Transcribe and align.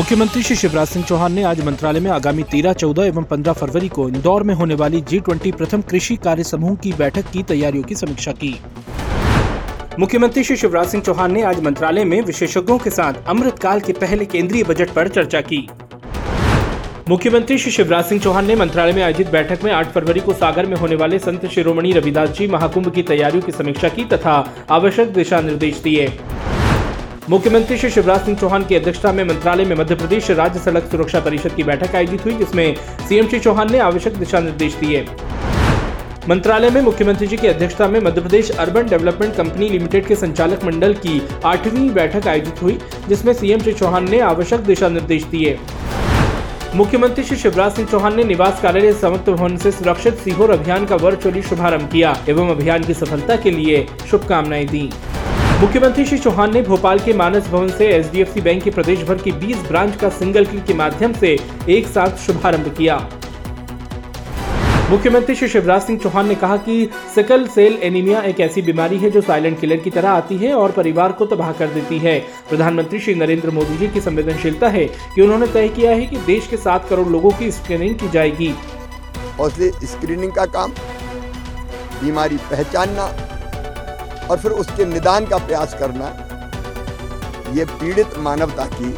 मुख्यमंत्री 0.00 0.42
श्री 0.42 0.54
शिवराज 0.56 0.88
सिंह 0.88 1.04
चौहान 1.04 1.32
ने 1.32 1.42
आज 1.42 1.60
मंत्रालय 1.64 2.00
में 2.00 2.10
आगामी 2.10 2.42
13, 2.42 2.72
14 2.72 3.04
एवं 3.04 3.24
15 3.24 3.52
फरवरी 3.52 3.88
को 3.88 4.08
इंदौर 4.08 4.42
में 4.42 4.54
होने 4.54 4.74
वाली 4.74 5.00
जी 5.00 5.18
ट्वेंटी 5.20 5.52
प्रथम 5.52 5.82
कृषि 5.82 6.16
कार्य 6.16 6.44
समूह 6.44 6.76
की 6.76 6.92
बैठक 6.92 7.30
की 7.32 7.42
तैयारियों 7.42 7.84
की 7.84 7.94
समीक्षा 7.94 8.32
की। 8.32 8.54
मुख्यमंत्री 9.98 10.44
श्री 10.44 10.56
शिवराज 10.56 10.86
सिंह 10.86 11.02
चौहान 11.02 11.32
ने 11.32 11.42
आज 11.42 11.60
मंत्रालय 11.60 12.04
में 12.04 12.20
विशेषज्ञों 12.22 12.78
के 12.78 12.90
साथ 12.90 13.28
अमृतकाल 13.28 13.80
के 13.80 13.92
पहले 13.92 14.24
केंद्रीय 14.26 14.64
बजट 14.64 14.90
पर 14.90 15.08
चर्चा 15.08 15.40
की। 15.40 15.66
मुख्यमंत्री 17.08 17.58
श्री 17.58 17.72
शिवराज 17.72 18.04
सिंह 18.04 18.20
चौहान 18.20 18.46
ने 18.46 18.54
मंत्रालय 18.54 18.92
में 18.92 19.02
आयोजित 19.02 19.30
बैठक 19.30 19.64
में 19.64 19.72
8 19.72 19.92
फरवरी 19.92 20.20
को 20.20 20.32
सागर 20.34 20.66
में 20.66 20.76
होने 20.76 20.96
वाले 20.96 21.18
संत 21.18 21.46
शिरोमणि 21.46 21.92
रविदास 21.92 22.30
जी 22.30 22.46
महाकुंभ 22.46 22.90
की 22.90 23.02
तैयारियों 23.02 23.42
की 23.42 23.52
समीक्षा 23.52 23.88
की 23.88 24.04
तथा 24.04 24.44
आवश्यक 24.70 25.12
दिशा 25.12 25.40
निर्देश 25.40 25.80
दिए। 25.84 26.12
मुख्यमंत्री 27.30 27.76
श्री 27.78 27.90
शिवराज 27.90 28.24
सिंह 28.24 28.36
चौहान 28.38 28.64
की 28.64 28.74
अध्यक्षता 28.74 29.12
में 29.12 29.22
मंत्रालय 29.24 29.64
में 29.64 29.74
मध्य 29.76 29.94
प्रदेश 29.94 30.30
राज्य 30.30 30.60
सड़क 30.60 30.84
सुरक्षा 30.90 31.20
परिषद 31.20 31.52
की 31.54 31.62
बैठक 31.62 31.94
आयोजित 31.94 32.24
हुई, 32.24 32.32
जिसमें 32.34 32.74
सीएम 33.08 33.28
श्री 33.28 33.38
चौहान 33.40 33.70
ने 33.72 33.78
आवश्यक 33.78 34.14
दिशा 34.14 34.40
निर्देश 34.40 34.74
दिए। 34.74 35.04
मंत्रालय 36.28 36.70
में 36.70 36.80
मुख्यमंत्री 36.80 37.26
जी 37.26 37.36
की 37.36 37.46
अध्यक्षता 37.46 37.88
में 37.88 38.00
Madhya 38.00 38.20
Pradesh 38.20 38.50
urban 38.50 38.88
development 38.88 39.36
company 39.36 39.68
limited 39.68 40.06
के 40.06 40.14
संचालक 40.14 40.64
मंडल 40.64 40.94
की 40.94 41.22
आठवीं 41.44 41.88
बैठक 41.90 42.26
आयोजित 42.28 42.62
हुई, 42.62 42.78
जिसमें 43.08 43.32
सीएम 43.32 43.60
श्री 43.60 43.72
चौहान 43.72 44.10
ने 44.10 44.20
आवश्यक 44.20 44.60
दिशा 44.60 44.88
निर्देश 44.88 45.24
दिए। 45.24 45.58
मुख्यमंत्री 46.74 47.24
श्री 47.24 47.36
शिवराज 47.36 47.72
सिंह 47.72 47.88
चौहान 47.88 48.16
ने 48.16 48.24
निवास 48.24 48.60
कार्यालय 48.62 48.92
समत्व 48.92 49.32
भवन 49.32 49.56
से 49.56 49.70
सुरक्षित 49.70 50.14
सीहोर 50.14 50.50
अभियान 50.50 50.86
का 50.86 50.96
वर्चुअली 50.96 51.42
शुभारंभ 51.42 51.88
किया, 51.92 52.16
एवं 52.28 52.50
अभियान 52.50 52.84
की 52.84 52.94
सफलता 52.94 53.36
के 53.36 53.50
लिए 53.50 53.86
शुभकामनाएँ 54.10 54.66
दी। 54.66 54.90
मुख्यमंत्री 55.60 56.04
श्री 56.04 56.16
चौहान 56.18 56.52
ने 56.54 56.60
भोपाल 56.62 56.98
के 56.98 57.12
मानस 57.12 57.48
भवन 57.48 57.68
से 57.68 57.86
एच 57.86 58.38
बैंक 58.38 58.62
के 58.62 58.70
प्रदेश 58.70 59.02
भर 59.04 59.14
की 59.14 59.32
20 59.40 59.66
ब्रांच 59.66 59.96
का 59.96 60.08
सिंगल 60.08 60.44
क्लिक 60.46 60.64
के 60.64 60.74
माध्यम 60.74 61.12
से 61.12 61.36
एक 61.68 61.86
साथ 61.86 62.16
शुभारंभ 62.16 62.74
किया। 62.76 62.96
मुख्यमंत्री 64.90 65.34
श्री 65.34 65.48
शिवराज 65.48 65.82
सिंह 65.82 65.98
चौहान 65.98 66.28
ने 66.28 66.34
कहा 66.34 66.56
कि 66.58 66.88
सिकल 67.14 67.46
सेल 67.46 67.78
एनीमिया 67.82 68.22
एक 68.22 68.40
ऐसी 68.40 68.62
बीमारी 68.62 68.98
है 68.98 69.10
जो 69.10 69.20
साइलेंट 69.20 69.60
किलर 69.60 69.76
की 69.76 69.90
तरह 69.90 70.10
आती 70.10 70.36
है 70.36 70.52
और 70.54 70.72
परिवार 70.72 71.12
को 71.12 71.26
तबाह 71.26 71.52
कर 71.52 71.66
देती 71.66 71.98
है। 71.98 72.18
प्रधानमंत्री 72.48 73.00
श्री 73.00 73.14
नरेंद्र 73.14 73.50
मोदी 73.50 73.76
जी 73.78 73.88
की 73.88 74.00
संवेदनशीलता 74.00 74.68
है 74.68 74.84
कि 75.14 75.22
उन्होंने 75.22 75.46
तय 75.46 75.68
किया 75.68 75.90
है 75.90 76.06
कि 76.06 76.16
देश 76.26 76.46
के 76.46 76.56
सात 76.58 76.88
करोड़ 76.88 77.08
लोगों 77.08 77.30
की 77.30 77.50
स्क्रीनिंग 77.50 77.94
की 77.94 78.08
जाएगी। 78.08 78.54
स्क्रीनिंग 79.86 80.32
का 80.32 80.46
काम, 80.46 80.72
बीमारी 82.02 82.36
पहचानना 82.50 83.29
और 84.30 84.38
फिर 84.38 84.52
उसके 84.52 84.84
निदान 84.84 85.26
का 85.26 85.36
प्रयास 85.38 85.74
करना, 85.74 86.08
ये 87.52 87.64
पीड़ित 87.64 88.18
मानवता 88.18 88.64
की 88.74 88.90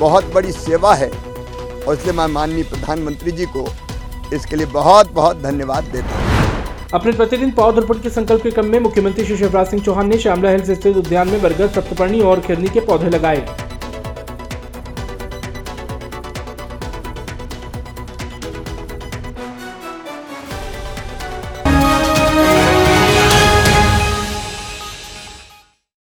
बहुत 0.00 0.32
बड़ी 0.34 0.52
सेवा 0.52 0.94
है। 0.94 1.08
और 1.08 1.94
इसलिए 1.94 2.12
मैं 2.12 2.26
माननीय 2.28 2.64
प्रधानमंत्री 2.64 3.32
जी 3.32 3.46
को 3.46 3.66
इसके 4.34 4.56
लिए 4.56 4.66
बहुत 4.68 5.12
बहुत 5.12 5.42
धन्यवाद 5.42 5.84
देता 5.84 6.18
हूँ। 6.18 6.26
अपने 6.94 7.12
प्रतिदिन 7.12 7.50
पौधरोपण 7.50 7.98
के 7.98 8.10
संकल्प 8.10 8.42
के 8.42 8.50
क्रम 8.50 8.66
में 8.66 8.78
मुख्यमंत्री 8.80 9.24
श्री 9.24 9.36
शिवराज 9.36 9.66
सिंह 9.66 9.82
चौहान 9.82 10.08
ने 10.08 10.18
श्यामला 10.18 10.50
हिल्स 10.50 10.70
स्थित 10.70 10.96
उद्यान 10.96 11.28
में 11.28 11.40
बरगद, 11.42 11.70
सप्तपर्णी 11.70 12.20
और 12.20 12.40
खिरनी 12.40 12.68
के 12.68 12.80
पौधे 12.82 13.10
लगाए। 13.10 13.67